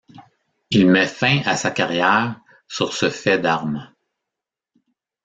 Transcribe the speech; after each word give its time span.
Il 0.71 0.89
met 0.89 1.05
fin 1.05 1.43
à 1.45 1.55
sa 1.55 1.69
carrière 1.69 2.41
sur 2.67 2.91
ce 2.91 3.07
fait 3.11 3.37
d'armes. 3.37 3.87